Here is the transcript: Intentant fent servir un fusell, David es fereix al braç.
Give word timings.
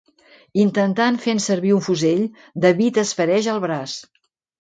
Intentant 0.61 1.19
fent 1.25 1.41
servir 1.47 1.73
un 1.75 1.83
fusell, 1.87 2.23
David 2.65 2.97
es 3.03 3.13
fereix 3.21 3.51
al 3.53 3.63
braç. 3.67 3.95